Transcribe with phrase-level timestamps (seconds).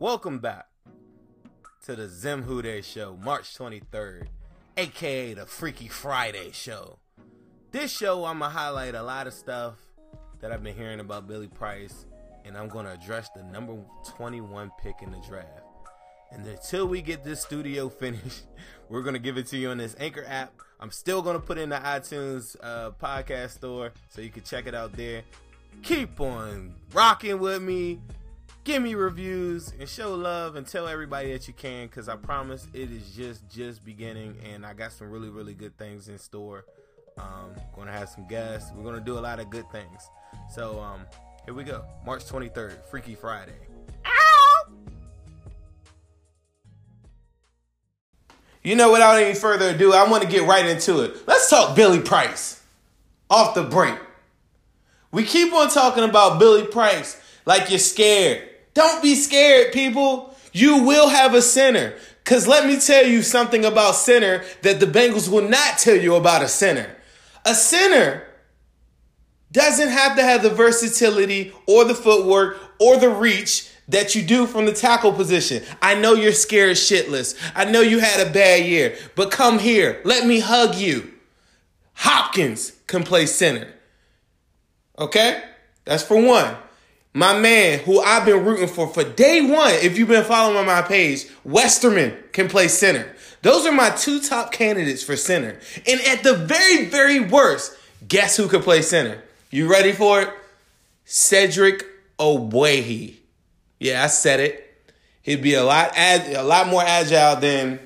[0.00, 0.66] Welcome back
[1.84, 4.26] to the Zim Day Show, March 23rd,
[4.76, 6.98] aka the Freaky Friday Show.
[7.70, 9.76] This show, I'm gonna highlight a lot of stuff
[10.40, 12.06] that I've been hearing about Billy Price,
[12.44, 13.76] and I'm gonna address the number
[14.16, 15.62] 21 pick in the draft.
[16.32, 18.46] And until we get this studio finished,
[18.88, 20.52] we're gonna give it to you on this Anchor app.
[20.80, 24.66] I'm still gonna put it in the iTunes uh, podcast store so you can check
[24.66, 25.22] it out there.
[25.84, 28.00] Keep on rocking with me
[28.64, 32.66] give me reviews and show love and tell everybody that you can because i promise
[32.72, 36.64] it is just just beginning and i got some really really good things in store.
[37.18, 38.72] Um gonna have some guests.
[38.74, 40.10] We're gonna do a lot of good things.
[40.52, 41.06] So um
[41.44, 41.84] here we go.
[42.04, 43.52] March 23rd freaky friday.
[44.06, 44.64] Ow!
[48.62, 51.28] you know without any further ado i want to get right into it.
[51.28, 52.62] Let's talk billy price.
[53.28, 53.98] Off the break.
[55.12, 60.34] We keep on talking about billy price like you're scared don't be scared, people.
[60.52, 61.94] You will have a center.
[62.22, 66.14] Because let me tell you something about center that the Bengals will not tell you
[66.16, 66.96] about a center.
[67.44, 68.26] A center
[69.52, 74.46] doesn't have to have the versatility or the footwork or the reach that you do
[74.46, 75.62] from the tackle position.
[75.82, 77.38] I know you're scared shitless.
[77.54, 80.00] I know you had a bad year, but come here.
[80.04, 81.12] Let me hug you.
[81.92, 83.68] Hopkins can play center.
[84.98, 85.42] Okay?
[85.84, 86.56] That's for one
[87.14, 90.82] my man, who I've been rooting for for day one, if you've been following my
[90.82, 93.14] page, Westerman can play center.
[93.42, 95.60] Those are my two top candidates for center.
[95.86, 97.76] And at the very, very worst,
[98.06, 99.22] guess who could play center?
[99.50, 100.30] You ready for it?
[101.04, 101.84] Cedric
[102.18, 103.14] Ogbuehi.
[103.78, 104.60] Yeah, I said it.
[105.22, 107.78] He'd be a lot a lot more agile than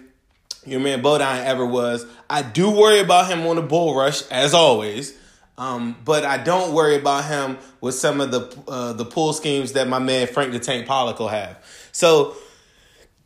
[0.65, 2.07] your man Bodine ever was.
[2.31, 5.17] I do worry about him on the bull rush, as always.
[5.59, 9.73] Um, but I don't worry about him with some of the uh, the pull schemes
[9.73, 11.63] that my man Frank the Tank Pollack will have.
[11.91, 12.37] So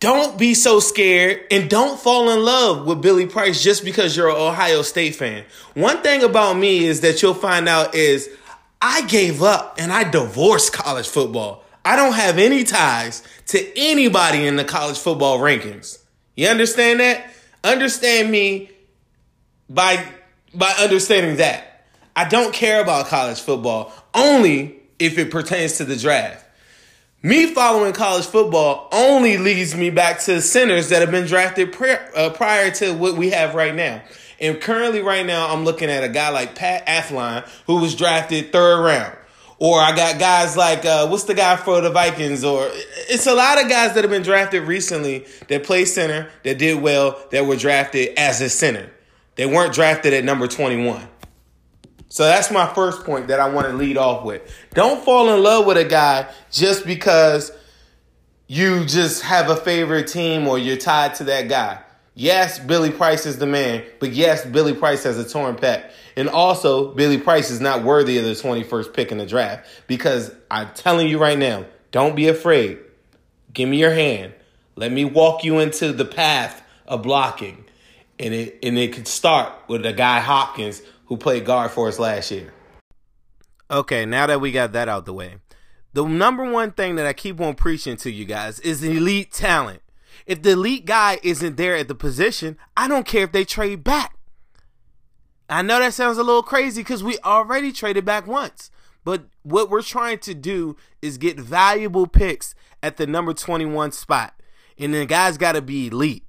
[0.01, 4.31] don't be so scared and don't fall in love with Billy Price just because you're
[4.31, 5.45] an Ohio State fan.
[5.75, 8.29] One thing about me is that you'll find out is
[8.81, 11.63] I gave up and I divorced college football.
[11.85, 15.99] I don't have any ties to anybody in the college football rankings.
[16.35, 17.31] You understand that?
[17.63, 18.71] Understand me
[19.69, 20.05] by
[20.55, 21.72] by understanding that.
[22.15, 26.45] I don't care about college football only if it pertains to the draft.
[27.23, 32.11] Me following college football only leads me back to centers that have been drafted prior,
[32.17, 34.03] uh, prior to what we have right now.
[34.41, 38.51] And currently, right now, I'm looking at a guy like Pat Elflein, who was drafted
[38.51, 39.17] third round.
[39.59, 42.43] Or I got guys like, uh, what's the guy for the Vikings?
[42.43, 42.69] Or
[43.09, 46.83] it's a lot of guys that have been drafted recently that play center, that did
[46.83, 48.91] well, that were drafted as a center.
[49.37, 51.07] They weren't drafted at number 21.
[52.13, 54.43] So that's my first point that I want to lead off with.
[54.75, 57.51] Don't fall in love with a guy just because
[58.47, 61.81] you just have a favorite team or you're tied to that guy.
[62.15, 65.91] Yes, Billy Price is the man, but yes, Billy Price has a torn pec.
[66.15, 70.31] And also, Billy Price is not worthy of the 21st pick in the draft because
[70.51, 72.79] I'm telling you right now, don't be afraid.
[73.55, 74.35] Give me your hand.
[74.77, 77.65] Let me walk you into the path of blocking.
[78.19, 81.99] And it and it could start with a guy Hopkins who played guard for us
[81.99, 82.53] last year.
[83.71, 85.37] Okay, now that we got that out the way,
[85.93, 89.83] the number one thing that I keep on preaching to you guys is elite talent.
[90.27, 93.83] If the elite guy isn't there at the position, I don't care if they trade
[93.83, 94.17] back.
[95.49, 98.71] I know that sounds a little crazy because we already traded back once.
[99.05, 104.35] But what we're trying to do is get valuable picks at the number 21 spot.
[104.79, 106.25] And the guy's got to be elite.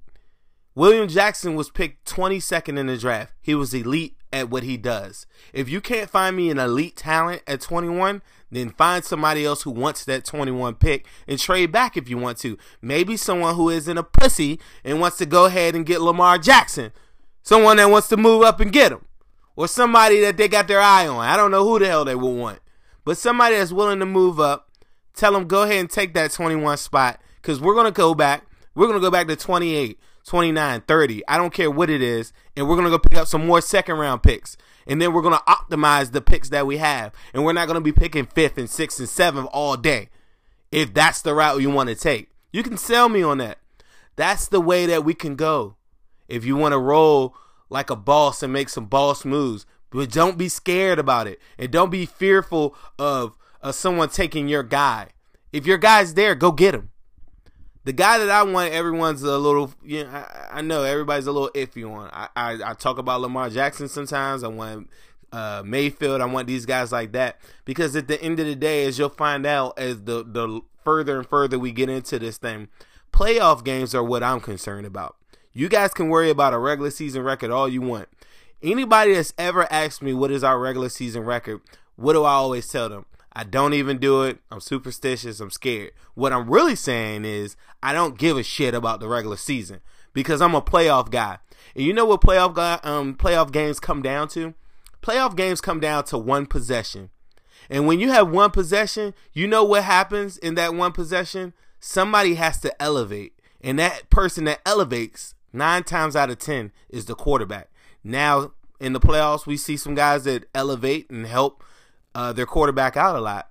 [0.74, 3.32] William Jackson was picked 22nd in the draft.
[3.40, 5.26] He was elite at what he does.
[5.52, 9.70] If you can't find me an elite talent at 21, then find somebody else who
[9.70, 12.58] wants that 21 pick and trade back if you want to.
[12.82, 16.90] Maybe someone who isn't a pussy and wants to go ahead and get Lamar Jackson.
[17.42, 19.04] Someone that wants to move up and get him.
[19.54, 21.24] Or somebody that they got their eye on.
[21.24, 22.58] I don't know who the hell they will want.
[23.04, 24.68] But somebody that's willing to move up,
[25.14, 28.46] tell them go ahead and take that 21 spot because we're going to go back.
[28.74, 29.96] We're going to go back to 28.
[30.24, 31.22] 29, 30.
[31.28, 32.32] I don't care what it is.
[32.56, 34.56] And we're going to go pick up some more second round picks.
[34.86, 37.12] And then we're going to optimize the picks that we have.
[37.32, 40.08] And we're not going to be picking fifth and sixth and seventh all day.
[40.70, 43.58] If that's the route you want to take, you can sell me on that.
[44.16, 45.76] That's the way that we can go.
[46.28, 47.36] If you want to roll
[47.68, 51.40] like a boss and make some boss moves, but don't be scared about it.
[51.58, 55.08] And don't be fearful of, of someone taking your guy.
[55.52, 56.90] If your guy's there, go get him
[57.84, 61.32] the guy that I want, everyone's a little, you know, I, I know everybody's a
[61.32, 62.10] little iffy on.
[62.12, 64.42] I, I, I, talk about Lamar Jackson sometimes.
[64.42, 64.88] I want
[65.32, 66.20] uh, Mayfield.
[66.20, 69.10] I want these guys like that because at the end of the day, as you'll
[69.10, 72.68] find out as the the further and further we get into this thing,
[73.12, 75.16] playoff games are what I'm concerned about.
[75.52, 78.08] You guys can worry about a regular season record all you want.
[78.62, 81.60] Anybody that's ever asked me what is our regular season record,
[81.96, 83.04] what do I always tell them?
[83.34, 84.38] I don't even do it.
[84.50, 85.40] I'm superstitious.
[85.40, 85.92] I'm scared.
[86.14, 89.80] What I'm really saying is I don't give a shit about the regular season
[90.12, 91.38] because I'm a playoff guy.
[91.74, 94.54] And you know what playoff guy, um playoff games come down to?
[95.02, 97.10] Playoff games come down to one possession.
[97.68, 101.54] And when you have one possession, you know what happens in that one possession?
[101.80, 103.32] Somebody has to elevate.
[103.60, 107.70] And that person that elevates, nine times out of 10, is the quarterback.
[108.02, 111.64] Now, in the playoffs, we see some guys that elevate and help
[112.14, 113.50] uh, their quarterback out a lot.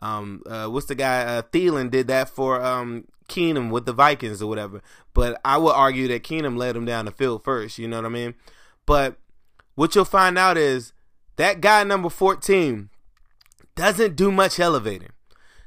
[0.00, 1.22] Um, uh, what's the guy?
[1.22, 4.82] Uh, Thielen did that for um, Keenum with the Vikings or whatever.
[5.14, 7.78] But I would argue that Keenum led him down the field first.
[7.78, 8.34] You know what I mean?
[8.86, 9.16] But
[9.74, 10.92] what you'll find out is
[11.36, 12.90] that guy number 14
[13.74, 15.10] doesn't do much elevating.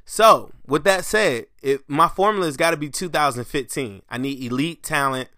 [0.06, 4.02] So, with that said, if my formula has got to be 2015.
[4.10, 5.30] I need elite talent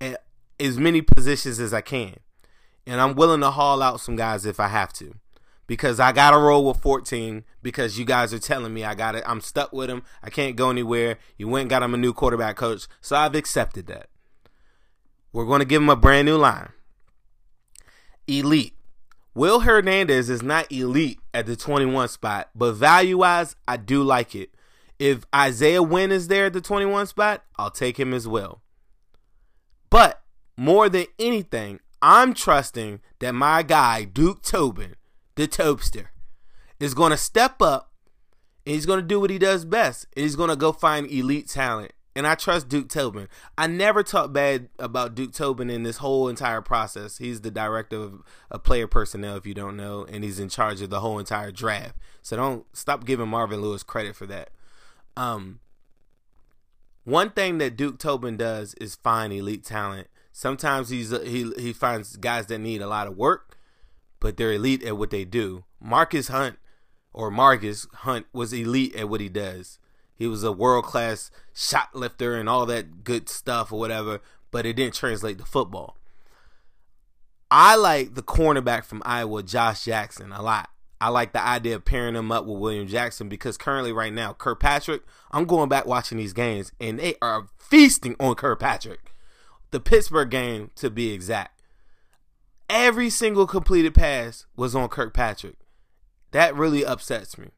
[0.00, 0.22] at
[0.60, 2.16] as many positions as I can.
[2.86, 5.14] And I'm willing to haul out some guys if I have to
[5.66, 9.14] because I got to roll with 14 because you guys are telling me I got
[9.14, 9.24] it.
[9.26, 10.02] I'm stuck with him.
[10.22, 11.18] I can't go anywhere.
[11.36, 12.86] You went got him a new quarterback coach.
[13.00, 14.08] So I've accepted that.
[15.32, 16.70] We're going to give him a brand new line.
[18.26, 18.74] Elite.
[19.34, 24.34] Will Hernandez is not elite at the 21 spot, but value wise, I do like
[24.34, 24.50] it.
[24.98, 28.60] If Isaiah Wynn is there at the 21 spot, I'll take him as well.
[29.88, 30.22] But
[30.56, 34.96] more than anything, I'm trusting that my guy, Duke Tobin,
[35.34, 36.08] the Topster,
[36.78, 37.92] is going to step up
[38.64, 40.06] and he's going to do what he does best.
[40.16, 41.92] And he's going to go find elite talent.
[42.14, 43.28] And I trust Duke Tobin.
[43.56, 47.16] I never talk bad about Duke Tobin in this whole entire process.
[47.16, 50.82] He's the director of, of player personnel, if you don't know, and he's in charge
[50.82, 51.96] of the whole entire draft.
[52.20, 54.50] So don't stop giving Marvin Lewis credit for that.
[55.16, 55.60] Um,
[57.04, 60.08] one thing that Duke Tobin does is find elite talent.
[60.32, 63.56] Sometimes he's he he finds guys that need a lot of work,
[64.22, 65.64] but they're elite at what they do.
[65.80, 66.56] Marcus Hunt
[67.12, 69.80] or Margus Hunt was elite at what he does.
[70.14, 74.20] He was a world class shot lifter and all that good stuff or whatever,
[74.52, 75.96] but it didn't translate to football.
[77.50, 80.70] I like the cornerback from Iowa, Josh Jackson, a lot.
[81.00, 84.34] I like the idea of pairing him up with William Jackson because currently, right now,
[84.34, 85.02] Kirkpatrick,
[85.32, 89.12] I'm going back watching these games and they are feasting on Kirkpatrick.
[89.72, 91.61] The Pittsburgh game, to be exact.
[92.74, 95.56] Every single completed pass was on Kirkpatrick.
[96.30, 97.48] That really upsets me.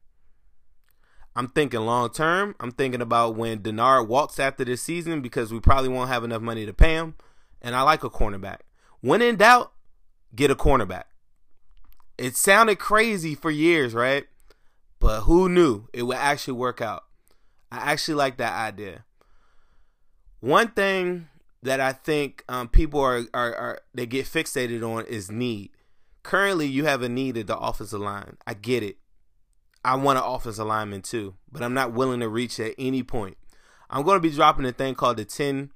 [1.37, 2.53] I'm thinking long term.
[2.59, 6.41] I'm thinking about when Dennard walks after this season because we probably won't have enough
[6.41, 7.15] money to pay him.
[7.61, 8.59] And I like a cornerback.
[8.99, 9.71] When in doubt,
[10.35, 11.05] get a cornerback.
[12.17, 14.25] It sounded crazy for years, right?
[14.99, 17.05] But who knew it would actually work out?
[17.71, 19.05] I actually like that idea.
[20.41, 21.29] One thing
[21.65, 25.71] that I think um, people are, are, are they get fixated on is need.
[26.21, 28.37] Currently, you have a need at the offensive line.
[28.45, 28.97] I get it.
[29.83, 33.37] I want an offensive lineman too, but I'm not willing to reach at any point.
[33.89, 35.71] I'm going to be dropping a thing called the 10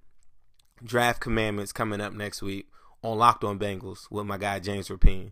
[0.84, 2.68] Draft Commandments coming up next week
[3.04, 5.32] on Locked On Bengals with my guy James Rapien.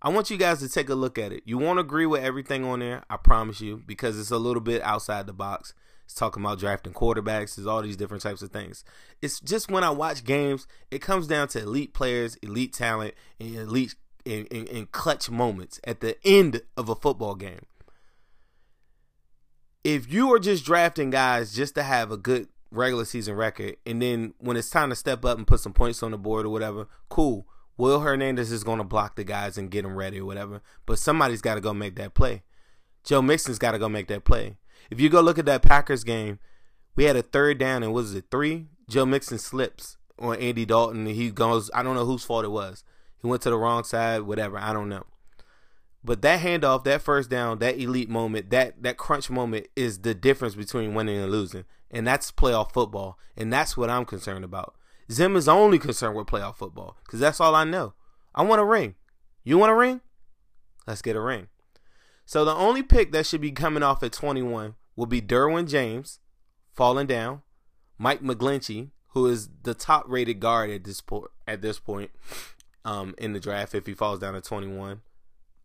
[0.00, 1.42] I want you guys to take a look at it.
[1.44, 4.80] You won't agree with everything on there, I promise you, because it's a little bit
[4.82, 5.74] outside the box.
[6.08, 7.54] It's talking about drafting quarterbacks.
[7.54, 8.82] There's all these different types of things.
[9.20, 13.54] It's just when I watch games, it comes down to elite players, elite talent, and
[13.54, 17.60] elite and, clutch moments at the end of a football game.
[19.84, 24.00] If you are just drafting guys just to have a good regular season record, and
[24.00, 26.50] then when it's time to step up and put some points on the board or
[26.50, 27.46] whatever, cool.
[27.76, 30.98] Will Hernandez is going to block the guys and get them ready or whatever, but
[30.98, 32.44] somebody's got to go make that play.
[33.04, 34.56] Joe Mixon's got to go make that play.
[34.90, 36.38] If you go look at that Packers game,
[36.96, 38.68] we had a third down and was it three?
[38.88, 42.50] Joe Mixon slips on Andy Dalton and he goes, I don't know whose fault it
[42.50, 42.84] was.
[43.20, 45.04] He went to the wrong side, whatever, I don't know.
[46.04, 50.14] But that handoff, that first down, that elite moment, that that crunch moment is the
[50.14, 51.64] difference between winning and losing.
[51.90, 53.18] And that's playoff football.
[53.36, 54.74] And that's what I'm concerned about.
[55.10, 57.94] Zim is only concerned with playoff football because that's all I know.
[58.34, 58.94] I want a ring.
[59.42, 60.00] You want a ring?
[60.86, 61.48] Let's get a ring.
[62.24, 66.18] So the only pick that should be coming off at 21 will be Derwin James,
[66.74, 67.42] falling down,
[67.98, 72.10] Mike McGlinchey, who is the top rated guard at this point at this point
[72.84, 75.02] um, in the draft if he falls down at 21.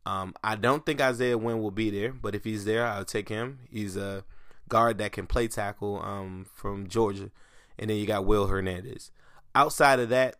[0.05, 3.27] Um, I don't think Isaiah Wynn will be there, but if he's there, I'll take
[3.27, 3.61] him.
[3.71, 4.23] He's a
[4.69, 7.31] guard that can play tackle um, from Georgia.
[7.79, 9.09] And then you got Will Hernandez.
[9.55, 10.35] Outside of that,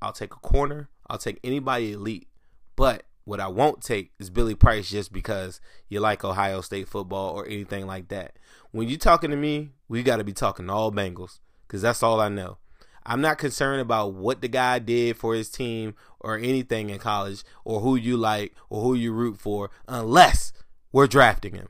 [0.00, 0.88] I'll take a corner.
[1.10, 2.28] I'll take anybody elite.
[2.76, 7.34] But what I won't take is Billy Price just because you like Ohio State football
[7.34, 8.38] or anything like that.
[8.70, 12.20] When you talking to me, we got to be talking all Bengals because that's all
[12.20, 12.58] I know.
[13.04, 17.42] I'm not concerned about what the guy did for his team or anything in college
[17.64, 20.52] or who you like or who you root for unless
[20.92, 21.68] we're drafting him.